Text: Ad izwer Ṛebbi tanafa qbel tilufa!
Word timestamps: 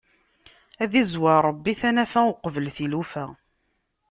Ad 0.83 0.93
izwer 1.01 1.41
Ṛebbi 1.49 1.73
tanafa 1.81 2.21
qbel 2.43 2.65
tilufa! 2.75 3.25